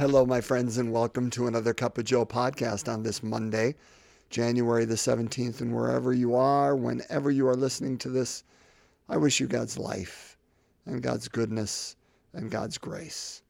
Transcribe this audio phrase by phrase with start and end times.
[0.00, 3.74] Hello, my friends, and welcome to another Cup of Joe podcast on this Monday,
[4.30, 5.60] January the 17th.
[5.60, 8.42] And wherever you are, whenever you are listening to this,
[9.10, 10.38] I wish you God's life
[10.86, 11.96] and God's goodness
[12.32, 13.42] and God's grace.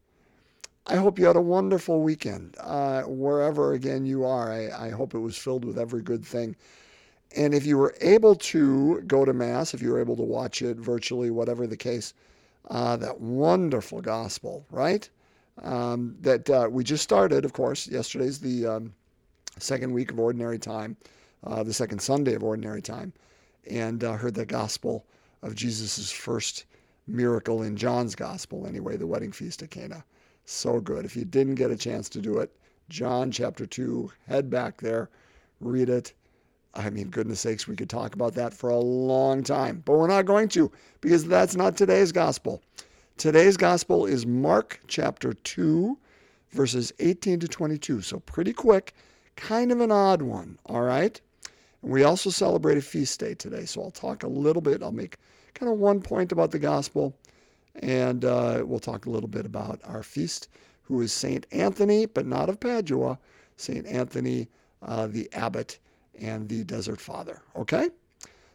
[0.89, 2.57] I hope you had a wonderful weekend.
[2.59, 6.57] Uh, wherever, again, you are, I, I hope it was filled with every good thing.
[7.37, 10.63] And if you were able to go to Mass, if you were able to watch
[10.63, 12.13] it virtually, whatever the case,
[12.69, 15.09] uh, that wonderful gospel, right?
[15.63, 17.87] Um, that uh, we just started, of course.
[17.87, 18.95] Yesterday's the um,
[19.59, 20.97] second week of Ordinary Time,
[21.45, 23.13] uh, the second Sunday of Ordinary Time,
[23.71, 25.05] and uh, heard the gospel
[25.43, 26.65] of Jesus' first
[27.07, 30.05] miracle in John's gospel, anyway, the wedding feast at Cana.
[30.45, 31.05] So good.
[31.05, 32.51] If you didn't get a chance to do it,
[32.89, 35.11] John chapter 2, head back there,
[35.61, 36.13] read it.
[36.75, 40.07] I mean, goodness sakes, we could talk about that for a long time, but we're
[40.07, 42.63] not going to because that's not today's gospel.
[43.17, 45.99] Today's gospel is Mark chapter 2,
[46.53, 48.01] verses 18 to 22.
[48.03, 48.95] So pretty quick,
[49.37, 51.21] kind of an odd one, all right?
[51.83, 54.83] And we also celebrate a feast day today, so I'll talk a little bit.
[54.83, 55.17] I'll make
[55.55, 57.15] kind of one point about the gospel,
[57.77, 60.49] and uh, we'll talk a little bit about our feast,
[60.83, 63.19] who is Saint Anthony, but not of Padua,
[63.57, 64.49] Saint Anthony,
[64.83, 65.79] uh, the abbot
[66.19, 67.43] and the desert father.
[67.57, 67.91] Okay?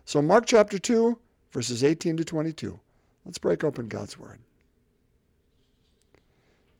[0.06, 1.18] So, Mark chapter 2,
[1.52, 2.80] verses 18 to 22.
[3.26, 4.40] Let's break open God's word.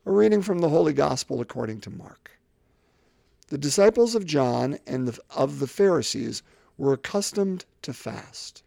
[0.04, 2.30] A reading from the Holy Gospel according to Mark.
[3.48, 6.44] The disciples of John and the, of the Pharisees
[6.78, 8.62] were accustomed to fast.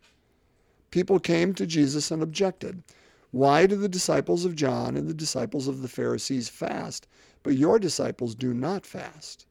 [0.91, 2.83] People came to Jesus and objected.
[3.31, 7.07] Why do the disciples of John and the disciples of the Pharisees fast,
[7.43, 9.45] but your disciples do not fast?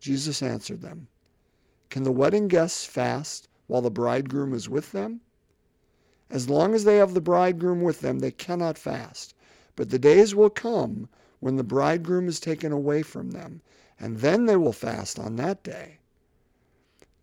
[0.00, 1.08] Jesus answered them,
[1.88, 5.20] Can the wedding guests fast while the bridegroom is with them?
[6.30, 9.34] As long as they have the bridegroom with them, they cannot fast.
[9.76, 11.08] But the days will come
[11.40, 13.60] when the bridegroom is taken away from them,
[14.00, 15.98] and then they will fast on that day.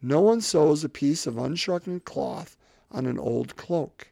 [0.02, 2.58] No one sews a piece of unshrunken cloth
[2.92, 4.10] on an old cloak.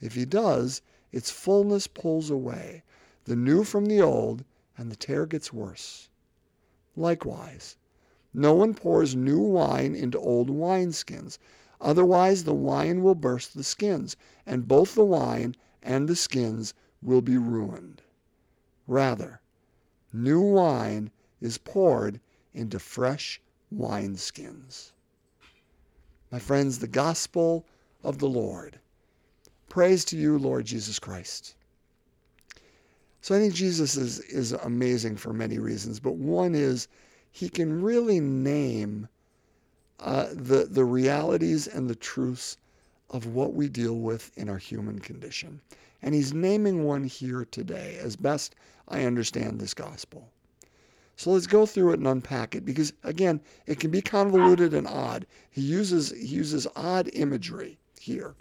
[0.00, 0.82] If he does,
[1.12, 2.84] its fullness pulls away,
[3.24, 4.44] the new from the old,
[4.76, 6.08] and the tear gets worse.
[6.96, 7.76] Likewise,
[8.32, 11.38] no one pours new wine into old wineskins,
[11.80, 14.16] otherwise the wine will burst the skins,
[14.46, 18.02] and both the wine and the skins will be ruined.
[18.86, 19.40] Rather,
[20.12, 22.20] new wine is poured
[22.52, 23.40] into fresh
[23.74, 24.92] wineskins.
[26.30, 27.66] My friends, the gospel
[28.02, 28.80] of the Lord.
[29.68, 31.54] Praise to you, Lord Jesus Christ.
[33.20, 36.88] So I think Jesus is, is amazing for many reasons, but one is
[37.30, 39.08] he can really name
[40.00, 42.56] uh, the, the realities and the truths
[43.10, 45.60] of what we deal with in our human condition.
[46.02, 48.54] And he's naming one here today, as best
[48.86, 50.28] I understand this gospel.
[51.16, 54.86] So let's go through it and unpack it because again, it can be convoluted and
[54.86, 55.26] odd.
[55.50, 58.36] He uses he uses odd imagery here.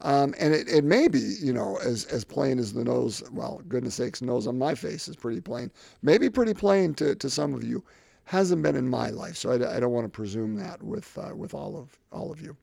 [0.00, 3.62] Um, and it, it may be, you know, as, as plain as the nose, well,
[3.68, 5.70] goodness sakes, nose on my face is pretty plain.
[6.02, 7.84] Maybe pretty plain to, to some of you.
[8.24, 11.34] Hasn't been in my life, so I, I don't want to presume that with, uh,
[11.34, 12.56] with all of, all of you.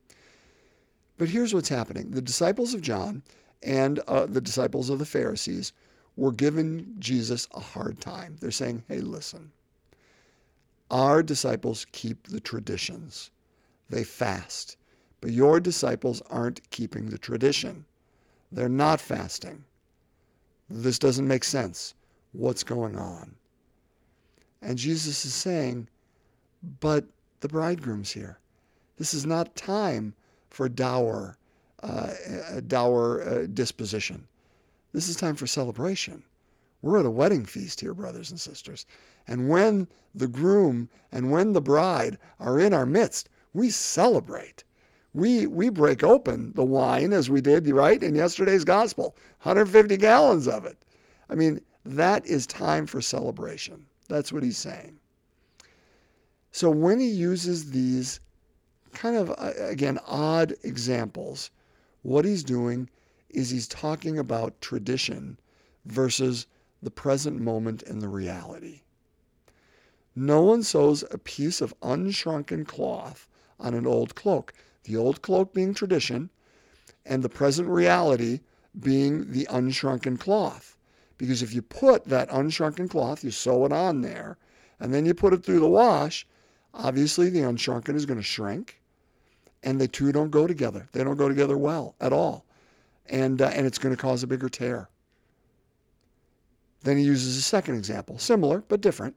[1.17, 2.11] But here's what's happening.
[2.11, 3.23] The disciples of John
[3.61, 5.73] and uh, the disciples of the Pharisees
[6.15, 8.37] were giving Jesus a hard time.
[8.39, 9.51] They're saying, hey, listen,
[10.91, 13.31] our disciples keep the traditions,
[13.89, 14.77] they fast,
[15.21, 17.85] but your disciples aren't keeping the tradition.
[18.51, 19.63] They're not fasting.
[20.69, 21.93] This doesn't make sense.
[22.31, 23.35] What's going on?
[24.61, 25.87] And Jesus is saying,
[26.81, 27.05] but
[27.39, 28.39] the bridegroom's here.
[28.97, 30.13] This is not time
[30.49, 31.37] for dour,
[31.81, 32.13] uh,
[32.67, 34.27] dour uh, disposition.
[34.91, 36.23] This is time for celebration.
[36.81, 38.85] We're at a wedding feast here, brothers and sisters.
[39.27, 44.63] And when the groom and when the bride are in our midst, we celebrate.
[45.13, 50.47] We, we break open the wine as we did, right, in yesterday's gospel 150 gallons
[50.47, 50.77] of it.
[51.29, 53.85] I mean, that is time for celebration.
[54.09, 54.99] That's what he's saying.
[56.51, 58.19] So when he uses these
[58.91, 61.51] kind of, uh, again, odd examples,
[62.01, 62.89] what he's doing
[63.29, 65.39] is he's talking about tradition
[65.85, 66.47] versus
[66.81, 68.81] the present moment and the reality.
[70.15, 73.27] No one sews a piece of unshrunken cloth
[73.59, 74.53] on an old cloak,
[74.83, 76.31] the old cloak being tradition,
[77.05, 78.39] and the present reality
[78.79, 80.75] being the unshrunken cloth.
[81.19, 84.37] Because if you put that unshrunken cloth, you sew it on there,
[84.79, 86.25] and then you put it through the wash,
[86.73, 88.81] obviously the unshrunken is going to shrink,
[89.61, 90.87] and the two don't go together.
[90.93, 92.45] They don't go together well at all
[93.09, 94.89] and uh, and it's going to cause a bigger tear.
[96.81, 99.15] Then he uses a second example, similar but different.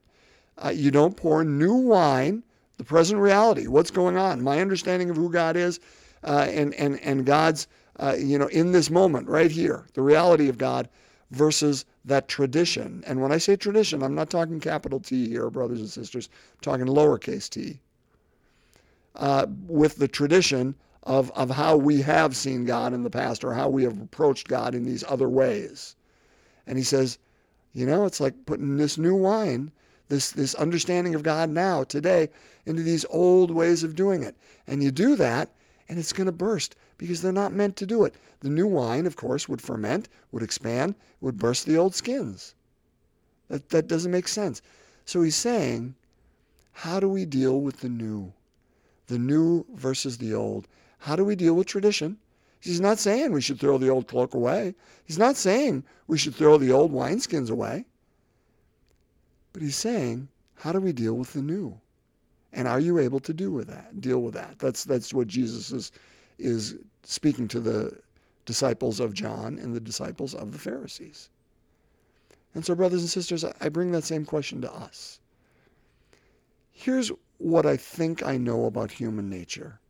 [0.59, 2.43] Uh, you don't pour new wine,
[2.77, 5.81] the present reality, what's going on, my understanding of who God is,
[6.25, 7.69] uh, and and and God's,
[8.01, 10.89] uh, you know, in this moment right here, the reality of God
[11.33, 13.03] versus that tradition.
[13.07, 16.29] And when I say tradition, I'm not talking capital T here, brothers and sisters.
[16.53, 17.81] I'm talking lowercase t.
[19.17, 23.53] Uh, with the tradition of, of how we have seen God in the past or
[23.53, 25.97] how we have approached God in these other ways.
[26.67, 27.19] And he says,
[27.73, 29.73] you know, it's like putting this new wine,
[30.09, 32.29] this, this understanding of God now, today,
[32.67, 34.37] into these old ways of doing it.
[34.67, 35.51] And you do that,
[35.89, 38.15] and it's going to burst because they're not meant to do it.
[38.41, 42.55] The new wine, of course, would ferment, would expand, would burst the old skins.
[43.49, 44.63] That, that doesn't make sense.
[45.05, 45.97] So he's saying,
[46.71, 48.33] how do we deal with the new?
[49.09, 50.69] The new versus the old.
[50.99, 52.19] How do we deal with tradition?
[52.61, 54.77] He's not saying we should throw the old cloak away.
[55.05, 57.85] He's not saying we should throw the old wineskins away.
[59.53, 61.81] But he's saying, how do we deal with the new?
[62.53, 64.01] And are you able to do with that?
[64.01, 64.61] Deal with that.
[64.61, 65.91] That's that's what Jesus is
[66.39, 67.99] is speaking to the
[68.45, 71.31] disciples of John and the disciples of the Pharisees.
[72.55, 75.21] And so, brothers and sisters, I bring that same question to us.
[76.71, 79.81] Here's what I think I know about human nature.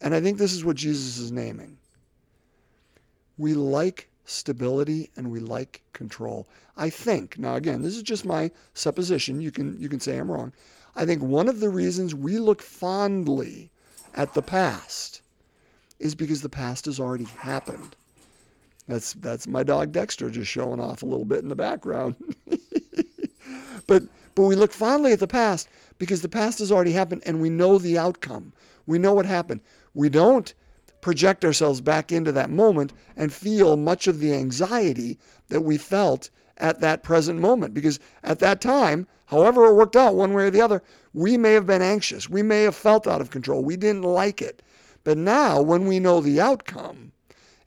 [0.00, 1.78] And I think this is what Jesus is naming.
[3.38, 6.48] We like stability and we like control.
[6.76, 9.40] I think, now again, this is just my supposition.
[9.40, 10.52] You can you can say I'm wrong.
[10.94, 13.70] I think one of the reasons we look fondly
[14.14, 15.22] at the past
[15.98, 17.96] is because the past has already happened.
[18.88, 22.14] That's that's my dog Dexter just showing off a little bit in the background.
[23.86, 24.04] but
[24.34, 27.50] but we look fondly at the past because the past has already happened and we
[27.50, 28.52] know the outcome.
[28.86, 29.60] We know what happened.
[29.94, 30.52] We don't
[31.00, 35.18] project ourselves back into that moment and feel much of the anxiety
[35.48, 40.14] that we felt at that present moment because at that time, however it worked out
[40.14, 40.82] one way or the other,
[41.12, 42.28] we may have been anxious.
[42.28, 43.64] We may have felt out of control.
[43.64, 44.62] We didn't like it.
[45.06, 47.12] But now, when we know the outcome,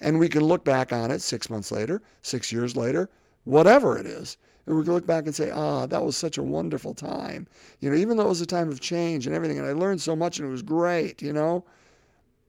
[0.02, 3.10] and we can look back on it six months later, six years later,
[3.46, 6.44] whatever it is, and we can look back and say, ah, that was such a
[6.44, 7.48] wonderful time.
[7.80, 10.02] You know, even though it was a time of change and everything, and I learned
[10.02, 11.64] so much and it was great, you know.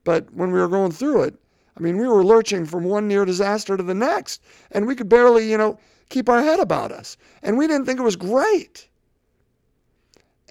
[0.03, 1.35] But when we were going through it,
[1.77, 4.41] I mean, we were lurching from one near disaster to the next,
[4.71, 5.79] and we could barely, you know,
[6.09, 7.15] keep our head about us.
[7.43, 8.89] And we didn't think it was great.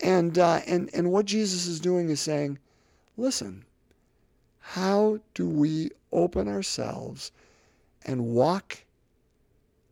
[0.03, 2.59] And, uh, and, and what Jesus is doing is saying,
[3.19, 3.67] listen,
[4.75, 7.33] how do we open ourselves
[8.07, 8.79] and walk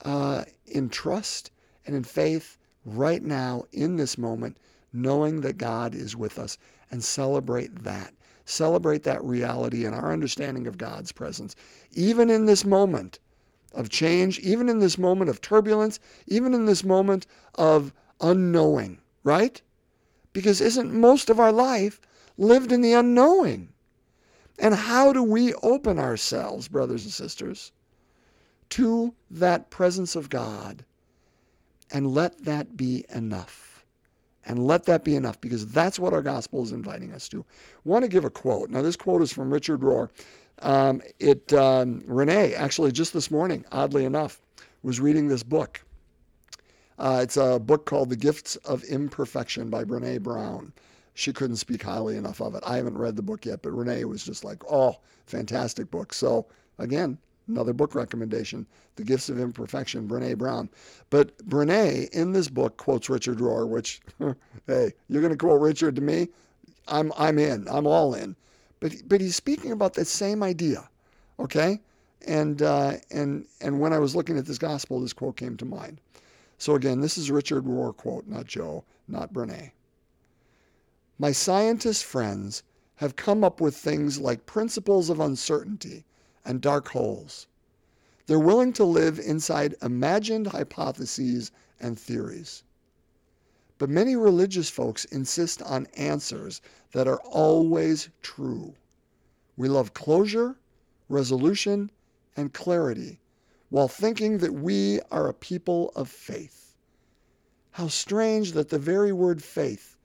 [0.05, 1.51] uh, in trust
[1.85, 4.57] and in faith right now in this moment,
[4.93, 6.59] knowing that God is with us
[6.93, 8.15] and celebrate that?
[8.45, 11.57] Celebrate that reality and our understanding of God's presence,
[11.91, 13.19] even in this moment
[13.75, 15.99] of change, even in this moment of turbulence,
[16.29, 17.27] even in this moment
[17.57, 19.61] of unknowing, right?
[20.33, 22.01] Because isn't most of our life
[22.37, 23.73] lived in the unknowing?
[24.58, 27.72] And how do we open ourselves, brothers and sisters,
[28.70, 30.84] to that presence of God
[31.90, 33.84] and let that be enough?
[34.44, 37.40] And let that be enough because that's what our gospel is inviting us to.
[37.40, 37.44] I
[37.84, 38.70] want to give a quote.
[38.70, 40.08] Now, this quote is from Richard Rohr.
[40.60, 44.40] Um, it um, Renee actually just this morning, oddly enough,
[44.82, 45.84] was reading this book.
[46.99, 50.72] Uh, it's a book called The Gifts of Imperfection by Brene Brown
[51.19, 52.63] she couldn't speak highly enough of it.
[52.65, 56.13] I haven't read the book yet, but Renee was just like, oh, fantastic book.
[56.13, 56.46] So,
[56.79, 60.69] again, another book recommendation The Gifts of Imperfection, Brene Brown.
[61.10, 64.01] But Brene, in this book, quotes Richard Rohr, which,
[64.69, 66.29] hey, you're going to quote Richard to me?
[66.87, 67.67] I'm, I'm in.
[67.69, 68.37] I'm all in.
[68.79, 70.89] But, but he's speaking about that same idea,
[71.41, 71.81] okay?
[72.29, 75.65] And, uh, and, and when I was looking at this gospel, this quote came to
[75.65, 76.01] mind.
[76.58, 79.72] So again, this is Richard Rohr quote, not Joe, not Brene.
[81.20, 82.63] My scientist friends
[82.96, 86.05] have come up with things like principles of uncertainty
[86.44, 87.48] and dark holes.
[88.27, 92.63] They're willing to live inside imagined hypotheses and theories.
[93.79, 96.60] But many religious folks insist on answers
[96.93, 98.75] that are always true.
[99.56, 100.56] We love closure,
[101.08, 101.91] resolution,
[102.37, 103.19] and clarity
[103.70, 106.77] while thinking that we are a people of faith.
[107.72, 109.96] How strange that the very word faith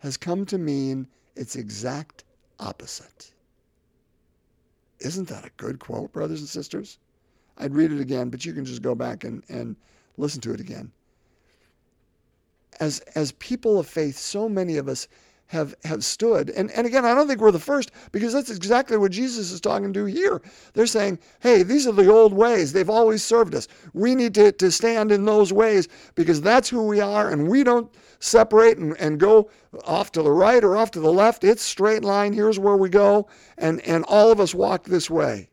[0.00, 2.24] has come to mean its exact
[2.58, 3.32] opposite.
[4.98, 6.98] Isn't that a good quote, brothers and sisters?
[7.56, 9.76] I'd read it again, but you can just go back and, and
[10.16, 10.90] listen to it again.
[12.80, 15.06] As, as people of faith, so many of us
[15.50, 16.50] have have stood.
[16.50, 19.60] And and again, I don't think we're the first because that's exactly what Jesus is
[19.60, 20.40] talking to here.
[20.74, 22.72] They're saying, hey, these are the old ways.
[22.72, 23.66] They've always served us.
[23.92, 27.64] We need to, to stand in those ways because that's who we are, and we
[27.64, 27.90] don't
[28.20, 29.50] separate and, and go
[29.84, 31.42] off to the right or off to the left.
[31.42, 32.32] It's straight line.
[32.32, 33.26] Here's where we go.
[33.58, 35.50] And and all of us walk this way.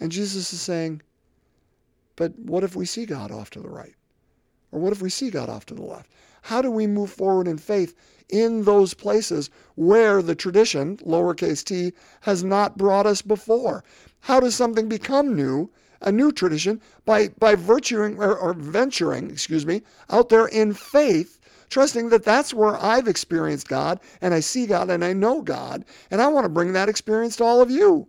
[0.00, 1.00] And Jesus is saying,
[2.16, 3.94] but what if we see God off to the right?
[4.72, 6.10] Or what if we see God off to the left?
[6.42, 7.94] How do we move forward in faith
[8.34, 13.84] in those places where the tradition, lowercase t, has not brought us before?
[14.22, 19.64] How does something become new, a new tradition, by, by virtuing or, or venturing, excuse
[19.64, 21.38] me, out there in faith,
[21.70, 25.84] trusting that that's where I've experienced God and I see God and I know God,
[26.10, 28.08] and I want to bring that experience to all of you.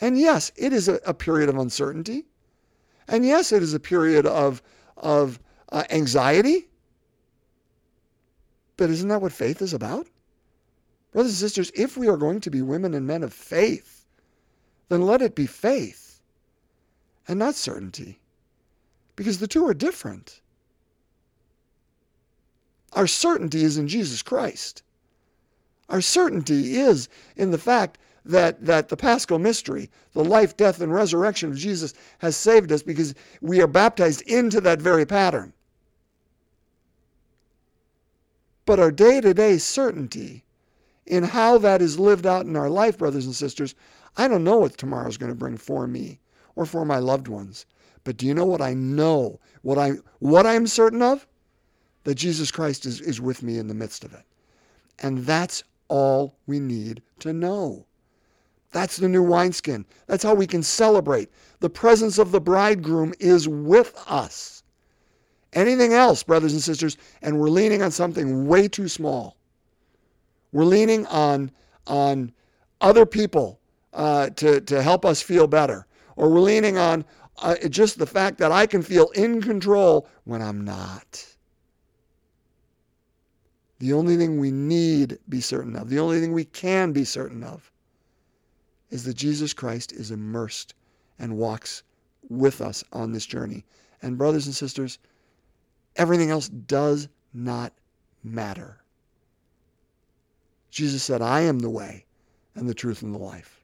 [0.00, 2.24] And yes, it is a, a period of uncertainty.
[3.06, 4.60] And yes, it is a period of,
[4.96, 5.38] of
[5.70, 6.66] uh, anxiety.
[8.80, 10.06] But isn't that what faith is about?
[11.12, 14.06] Brothers and sisters, if we are going to be women and men of faith,
[14.88, 16.22] then let it be faith
[17.28, 18.20] and not certainty,
[19.16, 20.40] because the two are different.
[22.94, 24.82] Our certainty is in Jesus Christ.
[25.90, 30.90] Our certainty is in the fact that, that the paschal mystery, the life, death, and
[30.90, 35.52] resurrection of Jesus has saved us because we are baptized into that very pattern.
[38.70, 40.44] But our day to day certainty
[41.04, 43.74] in how that is lived out in our life, brothers and sisters,
[44.16, 46.20] I don't know what tomorrow is going to bring for me
[46.54, 47.66] or for my loved ones.
[48.04, 49.40] But do you know what I know?
[49.62, 51.26] What I what I'm certain of?
[52.04, 54.22] That Jesus Christ is, is with me in the midst of it.
[55.00, 57.86] And that's all we need to know.
[58.70, 59.84] That's the new wineskin.
[60.06, 61.28] That's how we can celebrate.
[61.58, 64.59] The presence of the bridegroom is with us.
[65.52, 69.36] Anything else, brothers and sisters, and we're leaning on something way too small.
[70.52, 71.50] We're leaning on,
[71.86, 72.32] on
[72.80, 73.60] other people
[73.92, 75.86] uh, to, to help us feel better.
[76.16, 77.04] Or we're leaning on
[77.38, 81.26] uh, just the fact that I can feel in control when I'm not.
[83.78, 87.42] The only thing we need be certain of, the only thing we can be certain
[87.42, 87.72] of,
[88.90, 90.74] is that Jesus Christ is immersed
[91.18, 91.82] and walks
[92.28, 93.64] with us on this journey.
[94.02, 94.98] And, brothers and sisters,
[96.00, 97.74] everything else does not
[98.24, 98.78] matter.
[100.70, 102.06] Jesus said, I am the way
[102.54, 103.62] and the truth and the life.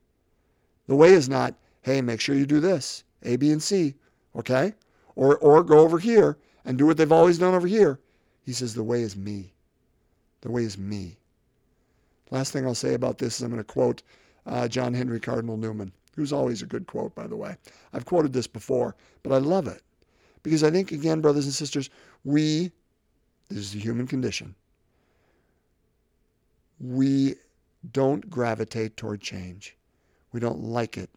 [0.87, 3.95] The way is not, hey, make sure you do this, A, B, and C,
[4.37, 4.75] okay?
[5.15, 8.01] Or, or go over here and do what they've always done over here.
[8.45, 9.55] He says, the way is me.
[10.43, 11.17] The way is me.
[12.31, 14.03] Last thing I'll say about this is I'm going to quote
[14.45, 17.57] uh, John Henry Cardinal Newman, who's always a good quote, by the way.
[17.95, 19.83] I've quoted this before, but I love it
[20.47, 21.91] because I think, again, brothers and sisters,
[22.23, 22.71] we,
[23.49, 24.55] this is the human condition,
[26.79, 27.35] we
[27.93, 29.77] don't gravitate toward change.
[30.31, 31.11] We don't like it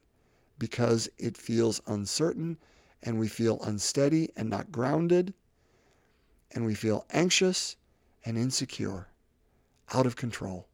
[0.57, 2.57] because it feels uncertain
[3.03, 5.36] and we feel unsteady and not grounded
[6.51, 7.75] and we feel anxious
[8.25, 9.09] and insecure,
[9.93, 10.67] out of control.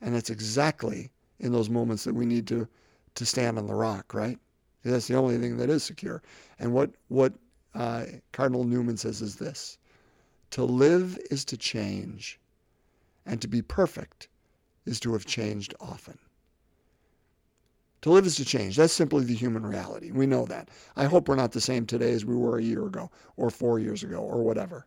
[0.00, 2.66] And it's exactly in those moments that we need to,
[3.14, 4.38] to stand on the rock, right?
[4.84, 6.22] That's the only thing that is secure.
[6.58, 7.32] And what, what
[7.74, 9.78] uh, Cardinal Newman says is this
[10.50, 12.38] To live is to change,
[13.24, 14.28] and to be perfect
[14.84, 16.18] is to have changed often.
[18.02, 18.76] To live is to change.
[18.76, 20.10] That's simply the human reality.
[20.10, 20.68] We know that.
[20.94, 23.78] I hope we're not the same today as we were a year ago, or four
[23.78, 24.86] years ago, or whatever.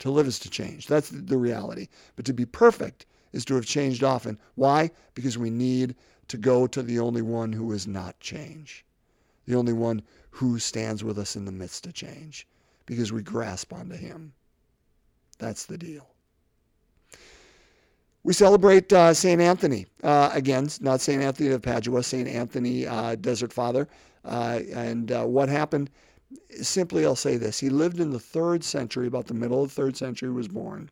[0.00, 0.88] To live is to change.
[0.88, 1.86] That's the reality.
[2.16, 4.38] But to be perfect is to have changed often.
[4.56, 4.90] Why?
[5.14, 5.94] Because we need
[6.26, 8.84] to go to the only one who is not change,
[9.46, 12.46] the only one who stands with us in the midst of change,
[12.86, 14.32] because we grasp onto him.
[15.38, 16.08] That's the deal.
[18.24, 19.40] We celebrate uh, St.
[19.40, 19.86] Anthony.
[20.02, 21.22] Uh, again, not St.
[21.22, 22.26] Anthony of Padua, St.
[22.26, 23.86] Anthony, uh, Desert Father.
[24.24, 25.90] Uh, and uh, what happened,
[26.62, 27.60] simply I'll say this.
[27.60, 30.90] He lived in the third century, about the middle of the third century, was born.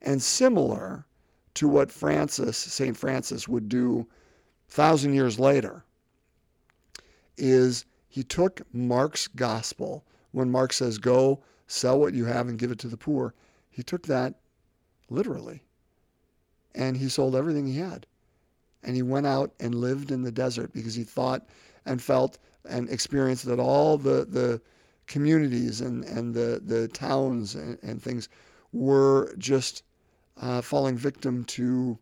[0.00, 1.04] And similar
[1.54, 2.96] to what Francis, St.
[2.96, 4.06] Francis, would do
[4.68, 5.84] a thousand years later,
[7.36, 10.04] is he took Mark's gospel.
[10.32, 13.34] When Mark says, Go, sell what you have and give it to the poor,
[13.70, 14.34] he took that
[15.08, 15.62] literally.
[16.74, 18.06] And he sold everything he had.
[18.82, 21.46] And he went out and lived in the desert because he thought
[21.86, 24.60] and felt and experienced that all the, the
[25.06, 28.28] communities and, and the, the towns and, and things
[28.72, 29.82] were just
[30.40, 31.98] uh, falling victim to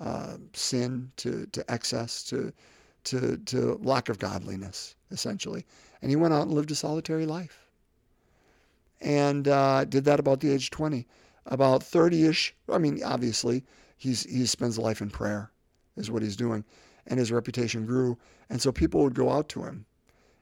[0.00, 2.52] uh, sin, to, to excess, to,
[3.06, 5.64] to, to lack of godliness, essentially.
[6.02, 7.66] And he went out and lived a solitary life.
[9.00, 11.06] And uh, did that about the age 20.
[11.46, 13.64] about 30-ish, I mean, obviously,
[13.96, 15.50] he's he spends life in prayer,
[15.96, 16.64] is what he's doing,
[17.06, 18.18] and his reputation grew,
[18.50, 19.86] and so people would go out to him.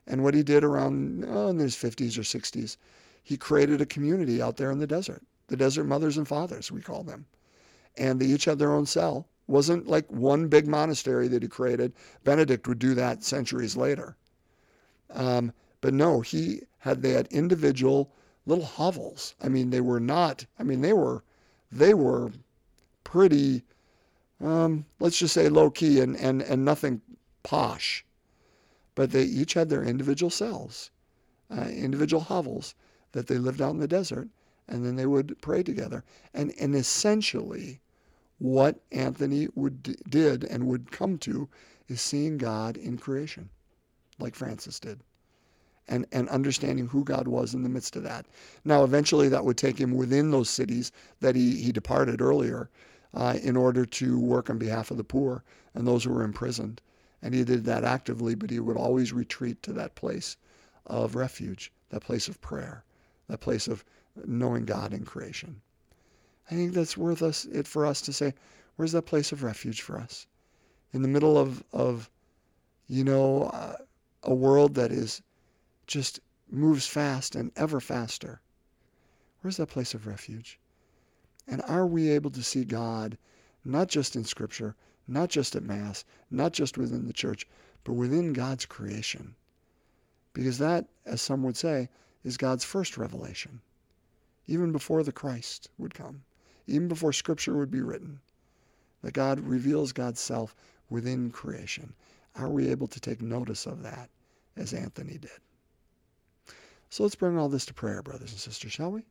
[0.06, 2.76] And what he did around oh, in his 50s or 60s,
[3.22, 6.80] he created a community out there in the desert, the desert mothers and fathers, we
[6.80, 7.26] call them,
[7.96, 9.28] and they each had their own cell.
[9.46, 11.92] Wasn't like one big monastery that he created.
[12.24, 14.16] Benedict would do that centuries later.
[15.10, 18.10] Um, but no, he had they had individual
[18.46, 19.34] little hovels.
[19.42, 20.46] I mean, they were not.
[20.58, 21.24] I mean, they were
[21.70, 22.32] they were
[23.04, 23.64] pretty.
[24.40, 27.02] Um, let's just say low key and and and nothing
[27.42, 28.04] posh.
[28.94, 30.90] But they each had their individual cells,
[31.50, 32.74] uh, individual hovels
[33.12, 34.28] that they lived out in the desert,
[34.68, 36.04] and then they would pray together.
[36.32, 37.80] And and essentially,
[38.38, 41.48] what Anthony would did and would come to
[41.88, 43.48] is seeing God in creation,
[44.18, 45.00] like Francis did
[45.88, 48.26] and, and understanding who God was in the midst of that.
[48.64, 52.70] Now, eventually, that would take him within those cities that he, he departed earlier
[53.12, 56.80] uh, in order to work on behalf of the poor and those who were imprisoned.
[57.22, 60.36] And he did that actively, but he would always retreat to that place
[60.86, 62.84] of refuge, that place of prayer,
[63.28, 63.84] that place of
[64.24, 65.60] knowing God in creation.
[66.50, 68.34] I think that's worth us it for us to say,
[68.76, 70.26] where's that place of refuge for us?
[70.92, 72.10] In the middle of, of
[72.86, 73.76] you know, uh,
[74.22, 75.22] a world that is
[75.86, 76.20] just
[76.50, 78.40] moves fast and ever faster.
[79.40, 80.58] Where's that place of refuge?
[81.46, 83.18] And are we able to see God
[83.64, 84.74] not just in Scripture,
[85.06, 87.46] not just at Mass, not just within the church,
[87.84, 89.34] but within God's creation?
[90.32, 91.88] Because that, as some would say,
[92.24, 93.60] is God's first revelation,
[94.46, 96.22] even before the Christ would come,
[96.66, 98.20] even before Scripture would be written,
[99.02, 100.54] that God reveals God's self
[100.90, 101.92] within creation.
[102.36, 104.08] Are we able to take notice of that
[104.56, 105.30] as Anthony did?
[106.90, 109.02] So let's bring all this to prayer, brothers and sisters, shall we?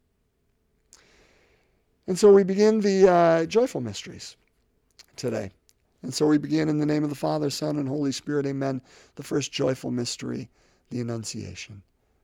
[2.08, 4.36] And so we begin the uh, joyful mysteries
[5.16, 5.52] today.
[6.02, 8.46] And so we begin in the name of the Father, Son, and Holy Spirit.
[8.46, 8.82] Amen.
[9.16, 10.50] The first joyful mystery,
[10.90, 11.82] the Annunciation.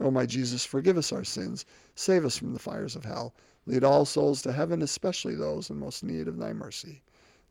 [0.00, 3.34] O my Jesus, forgive us our sins, save us from the fires of hell,
[3.66, 7.02] lead all souls to heaven, especially those in most need of thy mercy.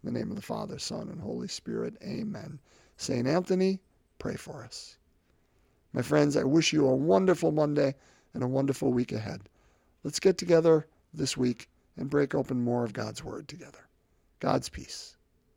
[0.04, 1.96] In the name of the Father, Son, and Holy Spirit.
[2.04, 2.60] Amen.
[2.98, 3.80] Saint Anthony,
[4.20, 4.98] pray for us.
[5.94, 7.96] My friends, I wish you a wonderful Monday
[8.34, 9.48] and a wonderful week ahead.
[10.04, 13.88] Let's get together this week and break open more of God's Word together.
[14.40, 15.16] God's peace.